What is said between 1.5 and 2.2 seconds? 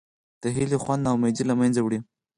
منځه وړي.